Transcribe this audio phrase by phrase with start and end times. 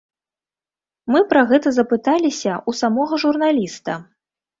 [1.15, 3.99] Мы пра гэта запыталіся ў самога журналіста.